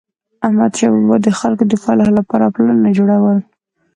احمدشاه 0.45 0.91
بابا 0.93 1.05
به 1.11 1.17
د 1.25 1.27
خلکو 1.39 1.63
د 1.67 1.73
فلاح 1.83 2.09
لپاره 2.17 2.51
پلانونه 2.55 2.89
جوړول. 2.97 3.37